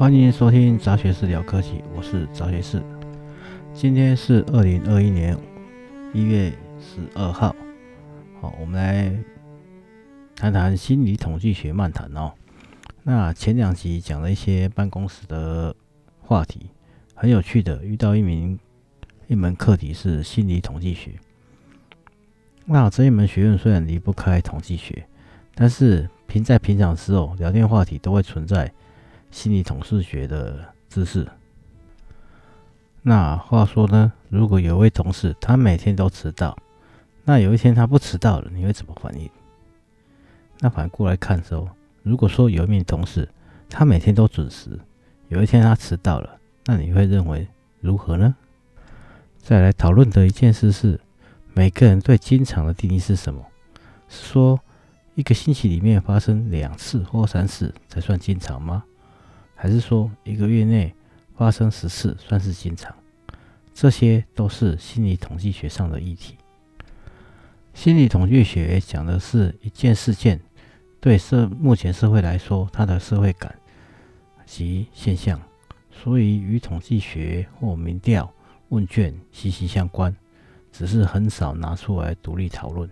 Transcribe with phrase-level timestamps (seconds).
[0.00, 2.82] 欢迎收听杂学士聊科技，我是杂学士。
[3.74, 5.36] 今天是二零二一年
[6.14, 7.54] 一月十二号，
[8.40, 9.14] 好，我们来
[10.34, 12.32] 谈谈心理统计学漫谈哦。
[13.02, 15.76] 那前两集讲了一些办公室的
[16.22, 16.70] 话题，
[17.14, 18.58] 很有趣的，遇到一名
[19.26, 21.10] 一门课题是心理统计学。
[22.64, 25.06] 那这一门学问虽然离不开统计学，
[25.54, 28.72] 但是平在平常时候聊天话题都会存在
[29.30, 31.26] 心理统计学的知识。
[33.02, 36.56] 那话说呢，如果有位同事他每天都迟到，
[37.24, 39.30] 那有一天他不迟到了，你会怎么反应？
[40.58, 41.68] 那反过来看的时候，
[42.02, 43.28] 如果说有一名同事
[43.68, 44.78] 他每天都准时，
[45.28, 47.46] 有一天他迟到了，那你会认为
[47.80, 48.34] 如何呢？
[49.38, 51.00] 再来讨论的一件事是。
[51.52, 53.44] 每个人对经常的定义是什么？
[54.08, 54.58] 是说
[55.16, 58.84] 一个星期里面发生两次或三次才算经常吗？
[59.62, 60.90] 还是说一个月内
[61.36, 62.94] 发生十次算是经常？
[63.74, 66.34] 这些都是心理统计学上的议题。
[67.74, 70.40] 心理统计学讲的是一件事件
[70.98, 73.54] 对社目前社会来说它的社会感
[74.46, 75.38] 及现象，
[75.92, 78.32] 所以与统计学或民调
[78.70, 80.16] 问卷息息相关。
[80.72, 82.88] 只是很少拿出来独立讨论，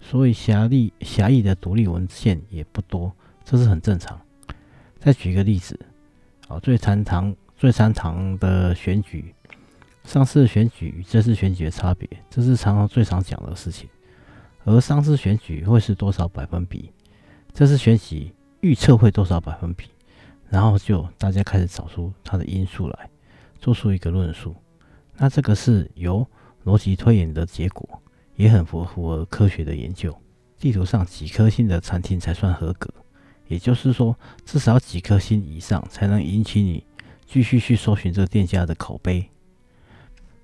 [0.00, 3.10] 所以狭义狭义的独立文献也不多，
[3.42, 4.20] 这是很正常。
[4.98, 5.78] 再举个例子，
[6.60, 9.34] 最常常最常常的选举，
[10.04, 13.88] 上次选举与这次选举的差别，这是常常最常讲的事情。
[14.64, 16.90] 而上次选举会是多少百分比？
[17.52, 19.86] 这次选举预测会多少百分比？
[20.48, 23.10] 然后就大家开始找出它的因素来，
[23.58, 24.54] 做出一个论述。
[25.16, 26.26] 那这个是由
[26.64, 27.88] 逻辑推演的结果
[28.36, 30.16] 也很符符合科学的研究。
[30.58, 32.88] 地图上几颗星的餐厅才算合格？
[33.48, 36.84] 也就是说，至少几颗星以上才能引起你
[37.26, 39.28] 继续去搜寻这个店家的口碑。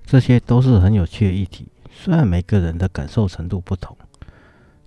[0.05, 1.69] 这些都是很有趣的议题。
[1.93, 3.97] 虽然每个人的感受程度不同，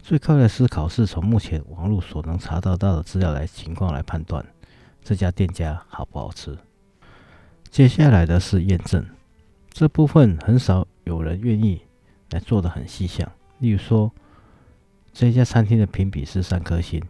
[0.01, 4.45] 最快的思考是从目前网络所能查到到的资料来情况来判断
[5.03, 6.57] 这家店家好不好吃。
[7.69, 9.05] 接下来的是验证，
[9.71, 10.87] 这部分很少。
[11.05, 11.81] 有人愿意
[12.29, 13.29] 来做得很细项，
[13.59, 14.09] 例如说，
[15.11, 17.03] 这家餐厅的评比是三颗星，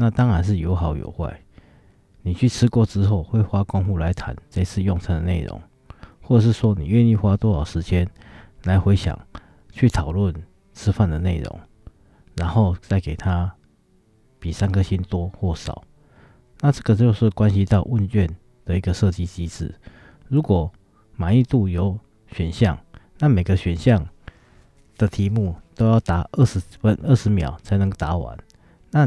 [0.00, 1.38] 那当然是有好有坏。
[2.22, 5.60] 你去吃过之后，会花功夫来谈这次用餐的内容，
[6.22, 8.08] 或者是说你愿意花多少时间
[8.64, 9.18] 来回想、
[9.70, 10.34] 去讨论
[10.72, 11.60] 吃饭的内容，
[12.36, 13.54] 然后再给他
[14.38, 15.84] 比三颗星多或少。
[16.60, 18.26] 那这个就是关系到问卷
[18.64, 19.74] 的一个设计机制。
[20.26, 20.72] 如果
[21.16, 21.98] 满意度有
[22.32, 22.78] 选项。
[23.22, 24.08] 那每个选项
[24.96, 28.34] 的题目都要答二十分二十秒才能答完，
[28.92, 29.06] 那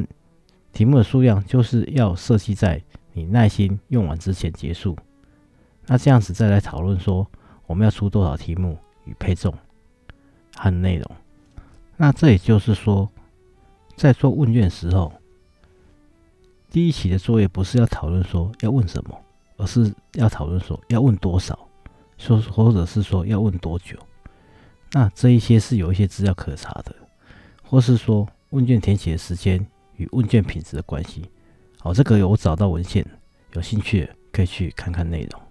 [0.74, 2.82] 题目的数量就是要设计在
[3.14, 4.98] 你耐心用完之前结束。
[5.86, 7.26] 那这样子再来讨论说
[7.68, 9.54] 我们要出多少题目与配重
[10.56, 11.06] 和内容。
[11.96, 13.08] 那这也就是说，
[13.96, 15.14] 在做问卷的时候，
[16.72, 19.16] 第一期的作业不是要讨论说要问什么，
[19.58, 21.58] 而是要讨论说要问多少。
[22.18, 23.98] 说，或者是说要问多久？
[24.92, 26.96] 那这一些是有一些资料可查的，
[27.64, 29.66] 或是说问卷填写的时间
[29.98, 31.30] 与问卷品质的关系。
[31.80, 33.06] 好，这个有我找到文献，
[33.54, 35.42] 有兴趣可以去看看内容。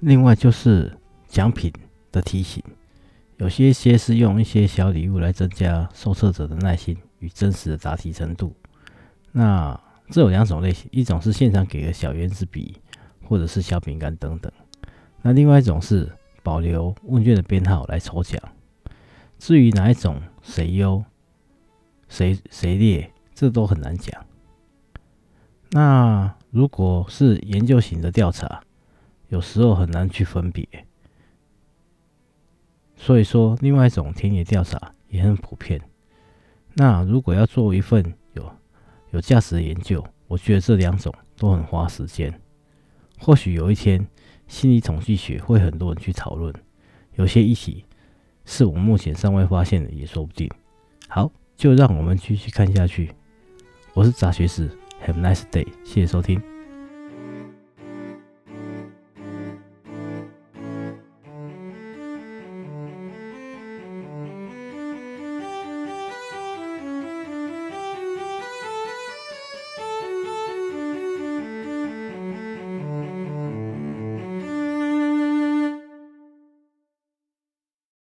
[0.00, 0.96] 另外就是
[1.26, 1.72] 奖品
[2.12, 2.62] 的提醒，
[3.38, 8.54] 有些些是用一些小礼物来增加受测者的耐心与真实的答题程度。
[9.32, 9.78] 那
[10.10, 12.76] 这有两种类型，一种是现场给个小圆珠笔，
[13.24, 14.50] 或者是小饼干等等。
[15.20, 16.08] 那另外一种是
[16.42, 18.40] 保留问卷的编号来抽奖，
[19.38, 21.04] 至于哪一种谁优
[22.08, 24.24] 谁谁劣，这都很难讲。
[25.70, 28.62] 那如果是研究型的调查，
[29.28, 30.66] 有时候很难去分别。
[32.96, 35.80] 所以说，另外一种田野调查也很普遍。
[36.74, 38.52] 那如果要做一份有
[39.10, 42.40] 有价值的研究，我觉得这两种都很花时间。
[43.18, 44.06] 或许有一天。
[44.48, 46.50] 心理统计学会很多人去讨论，
[47.16, 47.84] 有些议题
[48.46, 50.50] 是我们目前尚未发现的，也说不定。
[51.06, 53.10] 好，就让我们继续看下去。
[53.92, 54.70] 我是杂学士
[55.04, 56.40] ，Have a nice day，谢谢收听。